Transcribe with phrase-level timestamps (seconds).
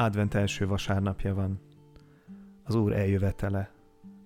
[0.00, 1.60] Advent első vasárnapja van.
[2.64, 3.72] Az Úr eljövetele,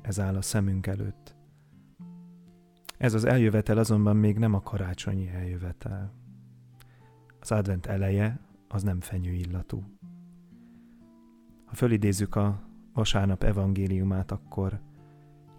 [0.00, 1.34] ez áll a szemünk előtt.
[2.98, 6.12] Ez az eljövetel azonban még nem a karácsonyi eljövetel.
[7.40, 9.82] Az advent eleje az nem fenyő illatú.
[11.64, 12.62] Ha fölidézzük a
[12.92, 14.80] vasárnap evangéliumát, akkor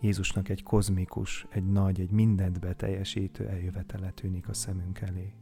[0.02, 5.34] Jézusnak egy kozmikus, egy nagy, egy mindent beteljesítő eljövetele tűnik a szemünk elé.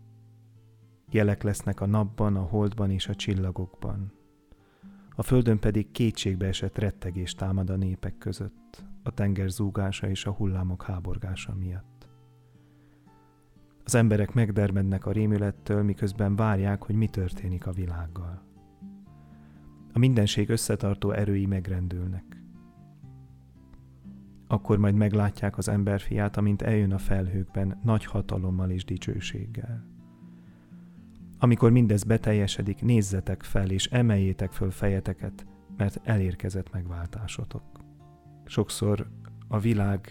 [1.10, 4.18] Jelek lesznek a napban, a holdban és a csillagokban.
[5.20, 10.32] A földön pedig kétségbe esett rettegés támad a népek között, a tenger zúgása és a
[10.32, 12.10] hullámok háborgása miatt.
[13.84, 18.44] Az emberek megdermednek a rémülettől, miközben várják, hogy mi történik a világgal.
[19.94, 22.44] A mindenség összetartó erői megrendülnek.
[24.48, 29.99] Akkor majd meglátják az emberfiát, amint eljön a felhőkben nagy hatalommal és dicsőséggel.
[31.42, 35.46] Amikor mindez beteljesedik, nézzetek fel és emeljétek föl fejeteket,
[35.78, 37.64] mert elérkezett megváltásotok.
[38.46, 39.08] Sokszor
[39.48, 40.10] a világ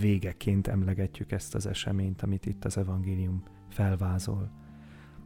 [0.00, 4.50] végeként emlegetjük ezt az eseményt, amit itt az evangélium felvázol.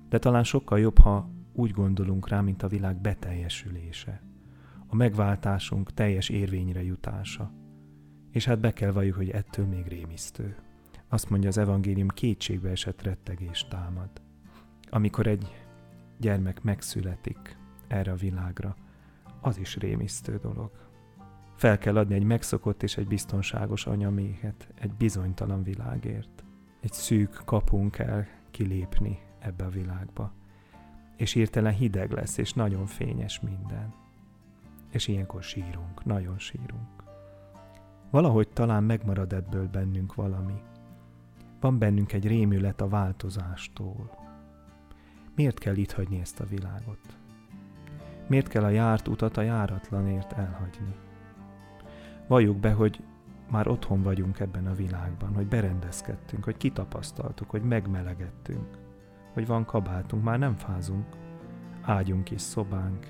[0.08, 4.22] De talán sokkal jobb, ha úgy gondolunk rá, mint a világ beteljesülése,
[4.86, 7.52] a megváltásunk teljes érvényre jutása.
[8.30, 10.56] És hát be kell valljuk, hogy ettől még rémisztő.
[11.08, 14.10] Azt mondja az evangélium, kétségbe esett rettegés támad.
[14.90, 15.64] Amikor egy
[16.16, 18.76] gyermek megszületik erre a világra,
[19.40, 20.70] az is rémisztő dolog.
[21.54, 26.44] Fel kell adni egy megszokott és egy biztonságos anyaméhet egy bizonytalan világért.
[26.80, 30.32] Egy szűk kapunk kell kilépni ebbe a világba.
[31.16, 33.94] És hirtelen hideg lesz, és nagyon fényes minden.
[34.90, 37.02] És ilyenkor sírunk, nagyon sírunk.
[38.10, 40.60] Valahogy talán megmarad ebből bennünk valami.
[41.60, 44.27] Van bennünk egy rémület a változástól.
[45.38, 46.98] Miért kell itt hagyni ezt a világot?
[48.26, 50.94] Miért kell a járt utat a járatlanért elhagyni?
[52.26, 53.02] Valljuk be, hogy
[53.50, 58.78] már otthon vagyunk ebben a világban, hogy berendezkedtünk, hogy kitapasztaltuk, hogy megmelegedtünk,
[59.32, 61.06] hogy van kabátunk, már nem fázunk,
[61.82, 63.06] ágyunk is szobánk,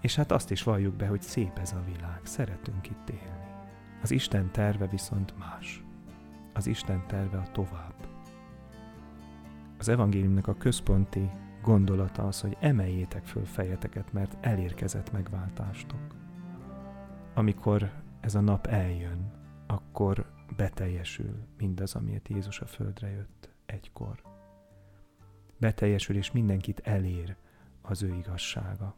[0.00, 3.48] és hát azt is valljuk be, hogy szép ez a világ, szeretünk itt élni.
[4.02, 5.84] Az Isten terve viszont más.
[6.52, 8.03] Az Isten terve a tovább.
[9.84, 11.30] Az evangéliumnak a központi
[11.62, 16.14] gondolata az, hogy emeljétek föl fejeteket, mert elérkezett megváltástok.
[17.34, 19.32] Amikor ez a nap eljön,
[19.66, 24.22] akkor beteljesül mindaz, amiért Jézus a földre jött egykor.
[25.58, 27.36] Beteljesül, és mindenkit elér
[27.82, 28.96] az ő igazsága.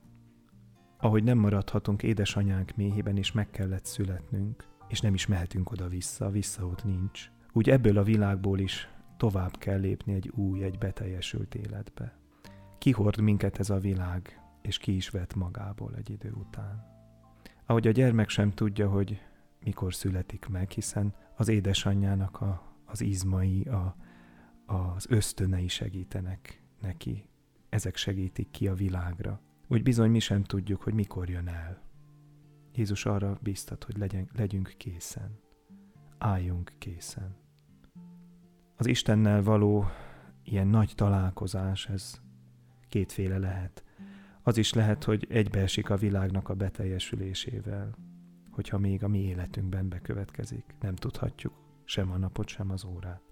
[0.98, 6.66] Ahogy nem maradhatunk édesanyánk méhében, és meg kellett születnünk, és nem is mehetünk oda-vissza, vissza
[6.66, 12.18] ott nincs, úgy ebből a világból is tovább kell lépni egy új, egy beteljesült életbe.
[12.78, 16.94] Kihord minket ez a világ, és ki is vet magából egy idő után.
[17.66, 19.20] Ahogy a gyermek sem tudja, hogy
[19.64, 23.96] mikor születik meg, hiszen az édesanyjának a, az izmai, a,
[24.66, 27.28] az ösztönei segítenek neki.
[27.68, 29.40] Ezek segítik ki a világra.
[29.68, 31.82] Úgy bizony mi sem tudjuk, hogy mikor jön el.
[32.74, 35.38] Jézus arra biztat, hogy legyen, legyünk készen.
[36.18, 37.45] Álljunk készen.
[38.76, 39.86] Az Istennel való
[40.44, 42.20] ilyen nagy találkozás, ez
[42.88, 43.84] kétféle lehet.
[44.42, 47.94] Az is lehet, hogy egybeesik a világnak a beteljesülésével,
[48.50, 50.74] hogyha még a mi életünkben bekövetkezik.
[50.80, 51.52] Nem tudhatjuk
[51.84, 53.22] sem a napot, sem az órát.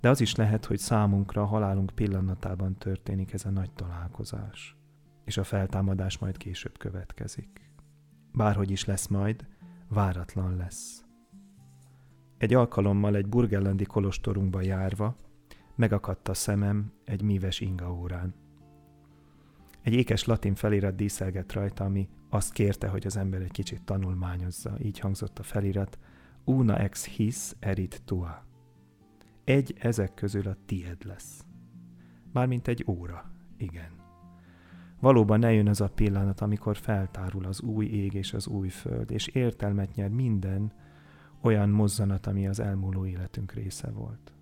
[0.00, 4.76] De az is lehet, hogy számunkra a halálunk pillanatában történik ez a nagy találkozás,
[5.24, 7.70] és a feltámadás majd később következik.
[8.32, 9.46] Bárhogy is lesz majd,
[9.88, 11.01] váratlan lesz.
[12.42, 15.16] Egy alkalommal egy burgellandi kolostorunkba járva,
[15.74, 18.34] megakadt a szemem egy míves inga órán.
[19.82, 24.76] Egy ékes latin felirat díszelgett rajta, ami azt kérte, hogy az ember egy kicsit tanulmányozza.
[24.82, 25.98] Így hangzott a felirat,
[26.44, 28.44] una ex his erit tua.
[29.44, 31.44] Egy ezek közül a tied lesz.
[32.32, 33.90] Mármint egy óra, igen.
[35.00, 39.26] Valóban eljön az a pillanat, amikor feltárul az új ég és az új föld, és
[39.26, 40.72] értelmet nyer minden
[41.42, 44.32] olyan mozzanat, ami az elmúló életünk része volt.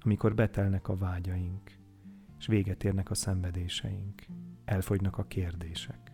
[0.00, 1.78] Amikor betelnek a vágyaink,
[2.38, 4.26] és véget érnek a szenvedéseink,
[4.64, 6.12] elfogynak a kérdések.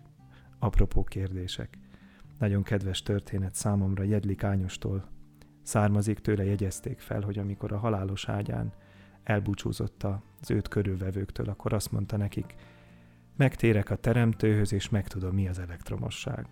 [0.58, 1.78] Apropó kérdések.
[2.38, 5.08] Nagyon kedves történet számomra Jedlik Ányostól
[5.62, 8.72] származik, tőle jegyezték fel, hogy amikor a halálos ágyán
[9.22, 10.02] elbúcsúzott
[10.40, 12.54] az őt körülvevőktől, akkor azt mondta nekik,
[13.37, 16.46] megtérek a teremtőhöz, és megtudom, mi az elektromosság.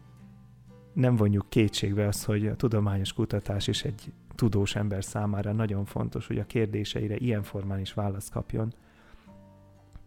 [0.94, 6.26] Nem vonjuk kétségbe azt, hogy a tudományos kutatás is egy tudós ember számára nagyon fontos,
[6.26, 8.72] hogy a kérdéseire ilyen formán is választ kapjon,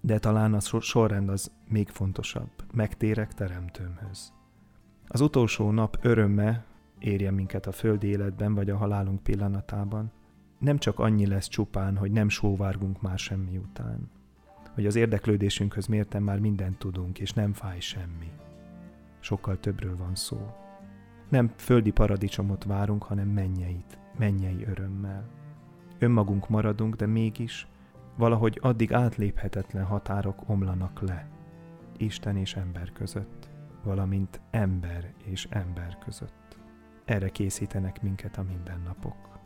[0.01, 2.49] De talán a sorrend az még fontosabb.
[2.73, 4.33] Megtérek teremtőmhöz.
[5.07, 6.65] Az utolsó nap örömme
[6.99, 10.11] érje minket a földi életben vagy a halálunk pillanatában,
[10.59, 14.09] nem csak annyi lesz csupán, hogy nem sóvárgunk már semmi után,
[14.73, 18.31] hogy az érdeklődésünkhöz mérten már mindent tudunk, és nem fáj semmi.
[19.19, 20.66] Sokkal többről van szó.
[21.29, 25.29] Nem földi paradicsomot várunk, hanem mennyeit, mennyei örömmel.
[25.99, 27.67] Önmagunk maradunk, de mégis
[28.15, 31.27] valahogy addig átléphetetlen határok omlanak le.
[31.97, 33.49] Isten és ember között,
[33.83, 36.57] valamint ember és ember között.
[37.05, 39.39] Erre készítenek minket a mindennapok.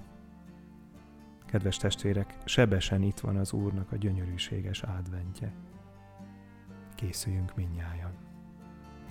[1.45, 5.53] Kedves testvérek, sebesen itt van az Úrnak a gyönyörűséges adventje.
[6.95, 8.11] Készüljünk minnyájan.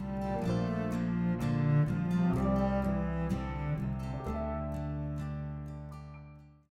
[0.00, 1.19] thank you